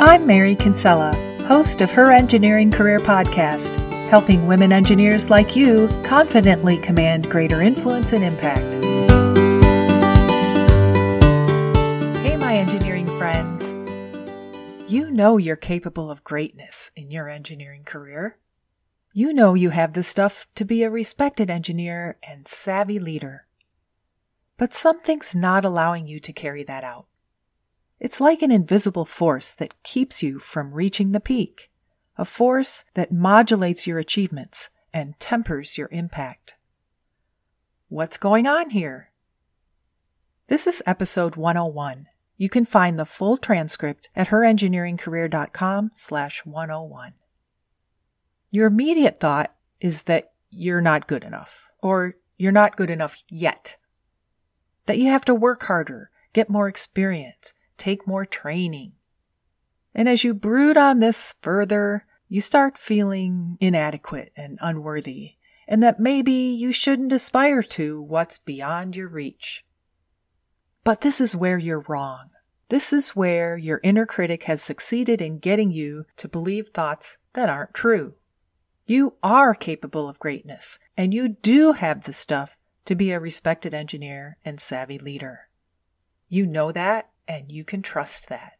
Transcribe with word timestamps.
I'm 0.00 0.28
Mary 0.28 0.54
Kinsella, 0.54 1.12
host 1.48 1.80
of 1.80 1.90
Her 1.90 2.12
Engineering 2.12 2.70
Career 2.70 3.00
Podcast, 3.00 3.74
helping 4.08 4.46
women 4.46 4.72
engineers 4.72 5.28
like 5.28 5.56
you 5.56 5.88
confidently 6.04 6.76
command 6.78 7.28
greater 7.28 7.60
influence 7.60 8.12
and 8.12 8.22
impact. 8.22 8.76
Hey, 12.18 12.36
my 12.36 12.54
engineering 12.54 13.08
friends. 13.18 13.72
You 14.88 15.10
know 15.10 15.36
you're 15.36 15.56
capable 15.56 16.12
of 16.12 16.22
greatness 16.22 16.92
in 16.94 17.10
your 17.10 17.28
engineering 17.28 17.82
career. 17.82 18.38
You 19.12 19.32
know 19.32 19.54
you 19.54 19.70
have 19.70 19.94
the 19.94 20.04
stuff 20.04 20.46
to 20.54 20.64
be 20.64 20.84
a 20.84 20.90
respected 20.90 21.50
engineer 21.50 22.14
and 22.22 22.46
savvy 22.46 23.00
leader. 23.00 23.48
But 24.58 24.74
something's 24.74 25.34
not 25.34 25.64
allowing 25.64 26.06
you 26.06 26.20
to 26.20 26.32
carry 26.32 26.62
that 26.62 26.84
out. 26.84 27.06
It's 28.00 28.20
like 28.20 28.42
an 28.42 28.52
invisible 28.52 29.04
force 29.04 29.52
that 29.52 29.82
keeps 29.82 30.22
you 30.22 30.38
from 30.38 30.72
reaching 30.72 31.10
the 31.10 31.20
peak, 31.20 31.68
a 32.16 32.24
force 32.24 32.84
that 32.94 33.10
modulates 33.10 33.88
your 33.88 33.98
achievements 33.98 34.70
and 34.92 35.18
tempers 35.18 35.76
your 35.76 35.88
impact. 35.90 36.54
What's 37.88 38.16
going 38.16 38.46
on 38.46 38.70
here? 38.70 39.10
This 40.46 40.68
is 40.68 40.82
episode 40.86 41.34
101. 41.34 42.06
You 42.36 42.48
can 42.48 42.64
find 42.64 42.98
the 42.98 43.04
full 43.04 43.36
transcript 43.36 44.08
at 44.14 44.28
herengineeringcareer.com 44.28 45.90
slash 45.92 46.46
101. 46.46 47.14
Your 48.50 48.68
immediate 48.68 49.18
thought 49.18 49.52
is 49.80 50.04
that 50.04 50.30
you're 50.50 50.80
not 50.80 51.08
good 51.08 51.24
enough, 51.24 51.68
or 51.82 52.14
you're 52.36 52.52
not 52.52 52.76
good 52.76 52.90
enough 52.90 53.22
yet. 53.28 53.76
That 54.86 54.98
you 54.98 55.10
have 55.10 55.24
to 55.24 55.34
work 55.34 55.64
harder, 55.64 56.10
get 56.32 56.48
more 56.48 56.68
experience, 56.68 57.54
take 57.78 58.06
more 58.06 58.26
training. 58.26 58.92
And 59.94 60.08
as 60.08 60.24
you 60.24 60.34
brood 60.34 60.76
on 60.76 60.98
this 60.98 61.34
further, 61.40 62.04
you 62.28 62.40
start 62.40 62.76
feeling 62.76 63.56
inadequate 63.60 64.32
and 64.36 64.58
unworthy, 64.60 65.36
and 65.66 65.82
that 65.82 65.98
maybe 65.98 66.32
you 66.32 66.72
shouldn't 66.72 67.12
aspire 67.12 67.62
to 67.62 68.02
what's 68.02 68.38
beyond 68.38 68.96
your 68.96 69.08
reach. 69.08 69.64
But 70.84 71.00
this 71.00 71.20
is 71.20 71.34
where 71.34 71.58
you're 71.58 71.84
wrong. 71.88 72.30
This 72.68 72.92
is 72.92 73.16
where 73.16 73.56
your 73.56 73.80
inner 73.82 74.04
critic 74.04 74.44
has 74.44 74.60
succeeded 74.62 75.22
in 75.22 75.38
getting 75.38 75.70
you 75.70 76.04
to 76.18 76.28
believe 76.28 76.68
thoughts 76.68 77.16
that 77.32 77.48
aren't 77.48 77.72
true. 77.72 78.14
You 78.86 79.16
are 79.22 79.54
capable 79.54 80.08
of 80.08 80.18
greatness, 80.18 80.78
and 80.96 81.12
you 81.12 81.28
do 81.28 81.72
have 81.72 82.04
the 82.04 82.12
stuff 82.12 82.56
to 82.84 82.94
be 82.94 83.10
a 83.10 83.20
respected 83.20 83.74
engineer 83.74 84.36
and 84.44 84.60
savvy 84.60 84.98
leader. 84.98 85.48
You 86.28 86.46
know 86.46 86.72
that, 86.72 87.10
and 87.28 87.52
you 87.52 87.62
can 87.62 87.82
trust 87.82 88.28
that. 88.30 88.54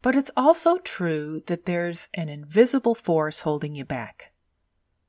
But 0.00 0.16
it's 0.16 0.30
also 0.36 0.78
true 0.78 1.42
that 1.46 1.66
there's 1.66 2.08
an 2.14 2.28
invisible 2.28 2.94
force 2.94 3.40
holding 3.40 3.74
you 3.74 3.84
back. 3.84 4.32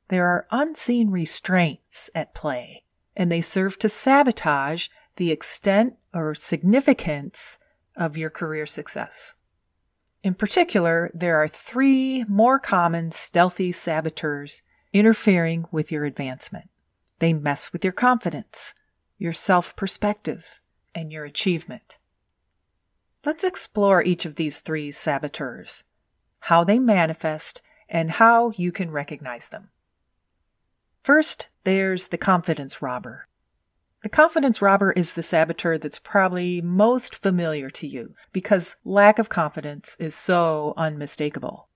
There 0.09 0.27
are 0.27 0.45
unseen 0.51 1.09
restraints 1.09 2.09
at 2.13 2.35
play, 2.35 2.83
and 3.15 3.31
they 3.31 3.41
serve 3.41 3.79
to 3.79 3.89
sabotage 3.89 4.89
the 5.15 5.31
extent 5.31 5.95
or 6.13 6.35
significance 6.35 7.59
of 7.95 8.17
your 8.17 8.29
career 8.29 8.65
success. 8.65 9.35
In 10.23 10.33
particular, 10.33 11.11
there 11.13 11.37
are 11.37 11.47
three 11.47 12.25
more 12.27 12.59
common 12.59 13.11
stealthy 13.11 13.71
saboteurs 13.71 14.63
interfering 14.91 15.65
with 15.71 15.91
your 15.91 16.05
advancement. 16.05 16.69
They 17.19 17.33
mess 17.33 17.71
with 17.71 17.83
your 17.83 17.93
confidence, 17.93 18.73
your 19.17 19.33
self 19.33 19.75
perspective, 19.75 20.59
and 20.95 21.11
your 21.11 21.25
achievement. 21.25 21.99
Let's 23.25 23.43
explore 23.43 24.03
each 24.03 24.25
of 24.25 24.35
these 24.35 24.61
three 24.61 24.91
saboteurs, 24.91 25.83
how 26.39 26.63
they 26.63 26.79
manifest, 26.79 27.61
and 27.89 28.11
how 28.11 28.51
you 28.51 28.71
can 28.71 28.91
recognize 28.91 29.49
them. 29.49 29.69
First, 31.03 31.49
there's 31.63 32.07
the 32.07 32.17
confidence 32.17 32.81
robber. 32.81 33.27
The 34.03 34.09
confidence 34.09 34.61
robber 34.61 34.93
is 34.93 35.13
the 35.13 35.23
saboteur 35.23 35.77
that's 35.77 35.99
probably 35.99 36.61
most 36.61 37.15
familiar 37.15 37.69
to 37.71 37.87
you 37.87 38.15
because 38.31 38.77
lack 38.85 39.19
of 39.19 39.27
confidence 39.27 39.97
is 39.99 40.15
so 40.15 40.73
unmistakable. 40.77 41.67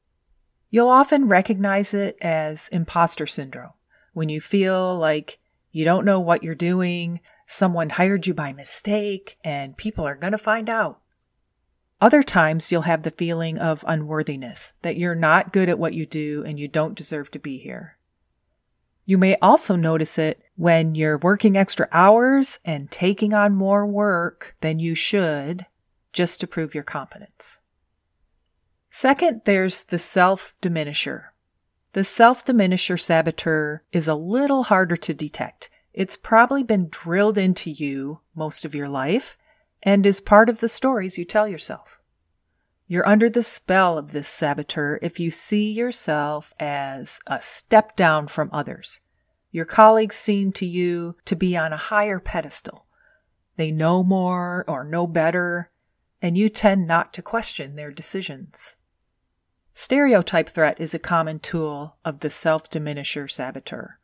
You'll 0.70 0.88
often 0.90 1.28
recognize 1.28 1.94
it 1.94 2.18
as 2.22 2.70
imposter 2.70 3.28
syndrome 3.28 3.74
when 4.14 4.30
you 4.30 4.40
feel 4.40 4.98
like 4.98 5.40
you 5.72 5.84
don't 5.84 6.06
know 6.06 6.20
what 6.20 6.44
you're 6.44 6.56
doing, 6.56 7.20
someone 7.48 7.90
hired 7.90 8.28
you 8.28 8.34
by 8.34 8.54
mistake, 8.54 9.38
and 9.44 9.76
people 9.76 10.06
are 10.06 10.16
going 10.16 10.32
to 10.32 10.38
find 10.38 10.70
out. 10.70 11.02
Other 12.04 12.22
times 12.22 12.70
you'll 12.70 12.82
have 12.82 13.04
the 13.04 13.12
feeling 13.12 13.58
of 13.58 13.86
unworthiness, 13.88 14.74
that 14.82 14.98
you're 14.98 15.16
not 15.16 15.54
good 15.54 15.70
at 15.70 15.80
what 15.80 15.94
you 15.94 16.06
do 16.06 16.44
and 16.46 16.60
you 16.60 16.68
don't 16.68 16.98
deserve 16.98 17.32
to 17.32 17.40
be 17.40 17.58
here. 17.58 17.96
You 19.06 19.18
may 19.18 19.38
also 19.38 19.78
notice 19.78 20.18
it 20.18 20.44
when 20.58 20.96
you're 20.96 21.18
working 21.18 21.56
extra 21.56 21.88
hours 21.94 22.60
and 22.66 22.92
taking 22.92 23.34
on 23.34 23.56
more 23.56 23.88
work 23.88 24.54
than 24.60 24.80
you 24.80 24.96
should 24.96 25.66
just 26.12 26.42
to 26.42 26.46
prove 26.48 26.76
your 26.76 26.84
competence. 26.84 27.62
Second, 28.90 29.44
there's 29.46 29.84
the 29.84 29.98
self 29.98 30.56
diminisher. 30.62 31.28
The 31.94 32.04
self 32.04 32.44
diminisher 32.44 33.00
saboteur 33.00 33.82
is 33.94 34.10
a 34.10 34.16
little 34.16 34.64
harder 34.64 34.98
to 34.98 35.14
detect. 35.14 35.70
It's 35.94 36.18
probably 36.18 36.64
been 36.64 36.90
drilled 36.90 37.38
into 37.38 37.72
you 37.72 38.20
most 38.36 38.66
of 38.66 38.76
your 38.76 38.90
life 38.90 39.38
and 39.84 40.06
is 40.06 40.22
part 40.22 40.50
of 40.50 40.62
the 40.62 40.70
stories 40.70 41.18
you 41.18 41.26
tell 41.26 41.48
yourself. 41.48 42.00
You're 42.88 43.08
under 43.08 43.30
the 43.30 43.44
spell 43.44 43.98
of 43.98 44.12
this 44.12 44.28
saboteur 44.28 44.98
if 45.02 45.20
you 45.20 45.30
see 45.30 45.72
yourself 45.72 46.54
as 46.60 47.20
a 47.28 47.42
step 47.42 47.96
down 47.96 48.28
from 48.28 48.50
others. 48.52 49.02
Your 49.52 49.66
colleagues 49.66 50.16
seem 50.16 50.52
to 50.54 50.66
you 50.66 51.16
to 51.26 51.36
be 51.36 51.56
on 51.56 51.74
a 51.74 51.78
higher 51.78 52.20
pedestal. 52.20 52.88
They 53.56 53.72
know 53.72 54.04
more 54.04 54.66
or 54.68 54.84
know 54.84 55.06
better, 55.06 55.70
and 56.22 56.38
you 56.38 56.50
tend 56.50 56.88
not 56.88 57.14
to 57.14 57.22
question 57.22 57.76
their 57.76 57.92
decisions. 57.92 58.78
Stereotype 59.74 60.50
threat 60.50 60.80
is 60.80 60.94
a 60.94 61.00
common 61.00 61.40
tool 61.40 61.98
of 62.06 62.20
the 62.20 62.30
self 62.30 62.70
diminisher 62.70 63.30
saboteur. 63.30 64.00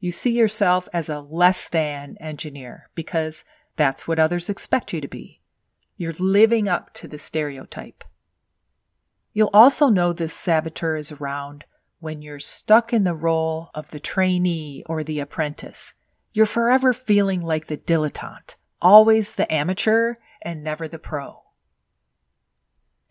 You 0.00 0.10
see 0.10 0.32
yourself 0.32 0.88
as 0.92 1.08
a 1.08 1.20
less 1.20 1.68
than 1.68 2.16
engineer 2.20 2.90
because 2.94 3.44
that's 3.76 4.06
what 4.06 4.18
others 4.18 4.48
expect 4.48 4.92
you 4.92 5.00
to 5.00 5.08
be. 5.08 5.40
You're 5.96 6.14
living 6.18 6.68
up 6.68 6.92
to 6.94 7.08
the 7.08 7.18
stereotype. 7.18 8.04
You'll 9.32 9.50
also 9.52 9.88
know 9.88 10.12
this 10.12 10.32
saboteur 10.32 10.96
is 10.96 11.12
around 11.12 11.64
when 11.98 12.22
you're 12.22 12.38
stuck 12.38 12.92
in 12.92 13.04
the 13.04 13.14
role 13.14 13.70
of 13.74 13.90
the 13.90 14.00
trainee 14.00 14.84
or 14.86 15.02
the 15.02 15.20
apprentice. 15.20 15.94
You're 16.32 16.46
forever 16.46 16.92
feeling 16.92 17.40
like 17.40 17.66
the 17.66 17.76
dilettante, 17.76 18.54
always 18.82 19.34
the 19.34 19.52
amateur 19.52 20.14
and 20.42 20.62
never 20.62 20.86
the 20.86 20.98
pro. 20.98 21.42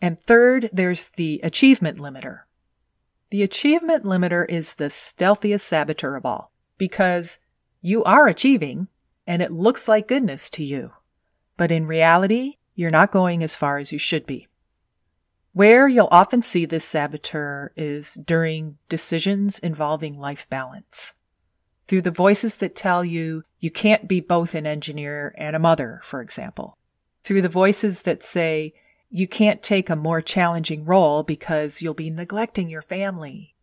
And 0.02 0.20
third, 0.20 0.70
there's 0.74 1.08
the 1.08 1.40
achievement 1.44 1.98
limiter. 1.98 2.42
The 3.30 3.42
achievement 3.42 4.04
limiter 4.04 4.46
is 4.48 4.76
the 4.76 4.90
stealthiest 4.90 5.66
saboteur 5.66 6.16
of 6.16 6.26
all 6.26 6.52
because 6.78 7.40
you 7.82 8.04
are 8.04 8.28
achieving 8.28 8.90
and 9.26 9.42
it 9.42 9.52
looks 9.52 9.88
like 9.88 10.08
goodness 10.08 10.50
to 10.52 10.64
you. 10.64 10.92
But 11.58 11.72
in 11.72 11.88
reality, 11.88 12.58
you're 12.76 12.90
not 12.90 13.12
going 13.12 13.44
as 13.44 13.56
far 13.56 13.78
as 13.78 13.92
you 13.92 14.00
should 14.00 14.26
be. 14.26 14.48
Where 15.54 15.88
you'll 15.88 16.08
often 16.10 16.42
see 16.42 16.66
this 16.66 16.86
saboteur 16.86 17.72
is 17.76 18.16
during 18.16 18.78
decisions 18.90 19.60
involving 19.60 20.20
life 20.20 20.50
balance. 20.50 21.14
Through 21.88 22.02
the 22.02 22.12
voices 22.12 22.58
that 22.58 22.76
tell 22.76 23.06
you 23.06 23.44
you 23.60 23.70
can't 23.70 24.08
be 24.08 24.20
both 24.20 24.56
an 24.56 24.66
engineer 24.66 25.36
and 25.38 25.56
a 25.56 25.60
mother, 25.60 26.02
for 26.04 26.22
example. 26.22 26.78
Through 27.22 27.44
the 27.44 27.50
voices 27.50 28.02
that 28.02 28.24
say 28.24 28.74
you 29.12 29.28
can't 29.28 29.62
take 29.62 29.92
a 29.92 29.96
more 29.96 30.22
challenging 30.22 30.86
role 30.86 31.22
because 31.22 31.82
you'll 31.82 31.94
be 31.94 32.10
neglecting 32.10 32.68
your 32.68 32.82
family. 32.82 33.54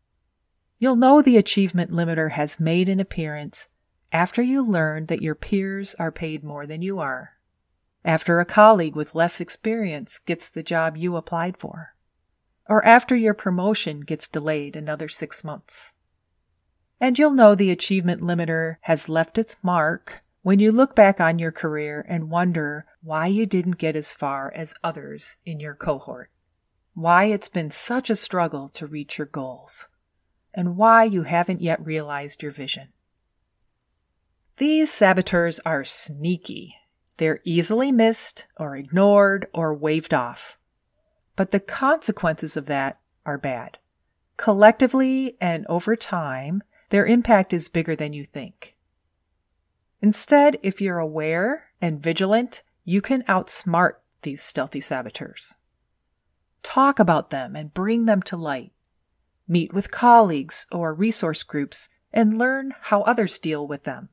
You'll 0.79 0.97
know 0.97 1.21
the 1.21 1.37
achievement 1.37 1.91
limiter 1.91 2.31
has 2.31 2.61
made 2.61 2.89
an 2.89 3.01
appearance 3.01 3.67
after 4.13 4.43
you 4.43 4.63
learn 4.63 5.07
that 5.07 5.23
your 5.23 5.35
peers 5.35 5.95
are 5.99 6.13
paid 6.13 6.43
more 6.43 6.67
than 6.67 6.83
you 6.83 6.99
are, 6.99 7.37
after 8.05 8.41
a 8.41 8.45
colleague 8.45 8.97
with 8.97 9.15
less 9.15 9.41
experience 9.41 10.19
gets 10.19 10.49
the 10.49 10.63
job 10.63 10.97
you 10.97 11.17
applied 11.17 11.57
for, 11.57 11.95
or 12.69 12.85
after 12.85 13.15
your 13.15 13.35
promotion 13.35 14.01
gets 14.01 14.29
delayed 14.29 14.75
another 14.75 15.09
six 15.09 15.45
months. 15.45 15.93
And 17.01 17.19
you'll 17.19 17.31
know 17.31 17.55
the 17.55 17.71
achievement 17.71 18.21
limiter 18.21 18.77
has 18.83 19.09
left 19.09 19.39
its 19.39 19.57
mark 19.63 20.23
when 20.43 20.59
you 20.59 20.73
look 20.73 20.97
back 20.97 21.21
on 21.21 21.39
your 21.39 21.53
career 21.53 22.05
and 22.09 22.31
wonder 22.31 22.87
why 23.03 23.27
you 23.27 23.45
didn't 23.47 23.79
get 23.79 23.97
as 23.97 24.13
far 24.13 24.53
as 24.55 24.75
others 24.83 25.37
in 25.45 25.61
your 25.61 25.75
cohort, 25.75 26.31
why 26.95 27.25
it's 27.25 27.49
been 27.49 27.71
such 27.71 28.09
a 28.09 28.17
struggle 28.17 28.69
to 28.71 28.87
reach 28.87 29.19
your 29.19 29.27
goals, 29.27 29.89
and 30.55 30.77
why 30.77 31.05
you 31.05 31.25
haven't 31.25 31.61
yet 31.61 31.85
realized 31.85 32.43
your 32.43 32.53
vision. 32.53 32.89
These 34.57 34.91
saboteurs 34.93 35.61
are 35.65 35.85
sneaky. 35.85 36.77
They're 37.17 37.41
easily 37.45 37.93
missed 37.93 38.47
or 38.57 38.77
ignored 38.77 39.47
or 39.53 39.75
waved 39.75 40.13
off. 40.15 40.57
but 41.37 41.53
the 41.53 41.61
consequences 41.61 42.55
of 42.55 42.67
that 42.67 43.01
are 43.25 43.39
bad. 43.39 43.79
Collectively 44.37 45.39
and 45.41 45.65
over 45.71 45.97
time, 45.97 46.63
their 46.91 47.07
impact 47.07 47.55
is 47.55 47.71
bigger 47.71 47.97
than 47.97 48.13
you 48.13 48.27
think. 48.27 48.77
Instead, 50.03 50.59
if 50.63 50.83
you're 50.83 50.99
aware 50.99 51.71
and 51.81 52.03
vigilant, 52.03 52.63
you 52.85 53.01
can 53.01 53.23
outsmart 53.23 53.93
these 54.21 54.43
stealthy 54.43 54.81
saboteurs. 54.81 55.57
Talk 56.63 56.99
about 56.99 57.31
them 57.31 57.57
and 57.57 57.73
bring 57.73 58.05
them 58.05 58.21
to 58.25 58.37
light. 58.37 58.73
Meet 59.49 59.73
with 59.73 59.91
colleagues 59.91 60.67
or 60.71 60.93
resource 60.93 61.43
groups 61.43 61.89
and 62.13 62.37
learn 62.39 62.75
how 62.83 63.01
others 63.03 63.39
deal 63.39 63.67
with 63.67 63.85
them. 63.85 64.11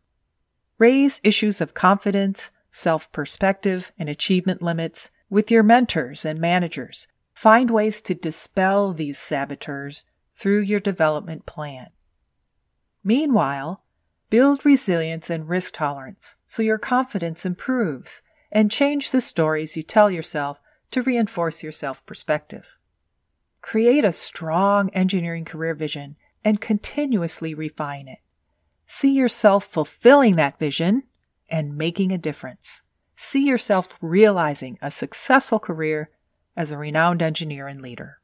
Raise 0.78 1.20
issues 1.24 1.62
of 1.62 1.74
confidence, 1.74 2.52
self 2.70 3.12
perspective, 3.12 3.92
and 3.98 4.10
achievement 4.10 4.62
limits 4.62 5.10
with 5.30 5.50
your 5.50 5.64
mentors 5.64 6.24
and 6.24 6.40
managers. 6.40 7.08
Find 7.34 7.72
ways 7.72 8.02
to 8.02 8.16
dispel 8.16 8.94
these 8.94 9.18
saboteurs 9.18 10.06
through 10.36 10.62
your 10.62 10.80
development 10.80 11.46
plan. 11.46 11.88
Meanwhile, 13.04 13.84
build 14.30 14.66
resilience 14.66 15.30
and 15.30 15.48
risk 15.48 15.74
tolerance 15.74 16.36
so 16.46 16.62
your 16.62 16.78
confidence 16.78 17.46
improves 17.46 18.22
and 18.52 18.72
change 18.72 19.12
the 19.12 19.22
stories 19.22 19.76
you 19.76 19.84
tell 19.84 20.12
yourself 20.12 20.60
to 20.92 21.02
reinforce 21.02 21.64
your 21.64 21.72
self 21.72 22.06
perspective. 22.06 22.78
Create 23.62 24.06
a 24.06 24.12
strong 24.12 24.90
engineering 24.92 25.46
career 25.46 25.74
vision 25.74 26.16
and 26.44 26.62
continuously 26.62 27.54
refine 27.54 28.08
it. 28.08 28.20
See 28.88 29.14
yourself 29.14 29.66
fulfilling 29.66 30.38
that 30.38 30.58
vision 30.58 31.04
and 31.50 31.78
making 31.78 32.12
a 32.12 32.18
difference. 32.18 32.82
See 33.16 33.46
yourself 33.46 33.98
realizing 34.02 34.80
a 34.82 34.90
successful 34.90 35.60
career 35.60 36.10
as 36.56 36.72
a 36.72 36.78
renowned 36.78 37.22
engineer 37.22 37.68
and 37.68 37.82
leader. 37.82 38.20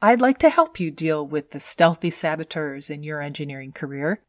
I'd 0.00 0.20
like 0.20 0.38
to 0.38 0.48
help 0.48 0.80
you 0.80 0.90
deal 0.90 1.26
with 1.26 1.50
the 1.50 1.60
stealthy 1.60 2.08
saboteurs 2.08 2.88
in 2.88 3.02
your 3.02 3.20
engineering 3.20 3.72
career. 3.72 4.22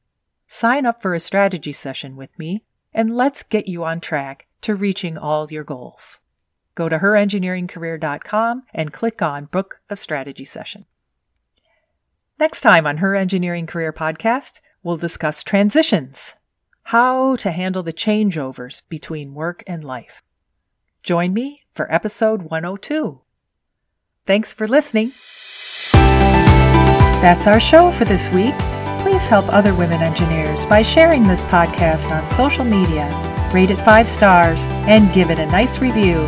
Sign 0.48 0.86
up 0.86 1.02
for 1.02 1.14
a 1.14 1.20
strategy 1.20 1.72
session 1.72 2.18
with 2.18 2.38
me 2.38 2.66
and 2.94 3.16
let's 3.16 3.44
get 3.44 3.68
you 3.68 3.86
on 3.86 4.02
track 4.02 4.48
to 4.62 4.76
reaching 4.76 5.18
all 5.18 5.48
your 5.50 5.64
goals. 5.64 6.20
Go 6.76 6.90
to 6.90 7.00
herengineeringcareer.com 7.00 8.64
and 8.74 8.94
click 8.94 9.22
on 9.22 9.46
Book 9.46 9.82
a 9.90 9.96
Strategy 9.96 10.46
Session. 10.46 10.86
Next 12.40 12.62
time 12.62 12.88
on 12.88 12.98
Her 12.98 13.16
Engineering 13.16 13.68
Career 13.68 13.94
Podcast, 13.94 14.62
we'll 14.84 14.98
discuss 14.98 15.44
transitions, 15.44 16.36
how 16.84 17.36
to 17.38 17.52
handle 17.52 17.84
the 17.84 17.94
changeovers 17.94 18.82
between 18.90 19.34
work 19.34 19.64
and 19.68 19.84
life. 19.84 20.24
Join 21.04 21.34
me 21.34 21.60
for 21.72 21.92
episode 21.92 22.44
102. 22.44 23.22
Thanks 24.26 24.54
for 24.54 24.68
listening. 24.68 25.12
That's 27.22 27.48
our 27.48 27.60
show 27.60 27.92
for 27.92 28.06
this 28.06 28.30
week. 28.30 28.58
Please 29.02 29.28
help 29.28 29.46
other 29.50 29.74
women 29.76 30.02
engineers 30.02 30.66
by 30.66 30.82
sharing 30.82 31.24
this 31.24 31.44
podcast 31.46 32.12
on 32.12 32.28
social 32.28 32.66
media, 32.66 33.10
rate 33.54 33.72
it 33.72 33.78
five 33.78 34.08
stars, 34.08 34.68
and 34.88 35.14
give 35.14 35.30
it 35.30 35.40
a 35.40 35.46
nice 35.48 35.80
review. 35.80 36.28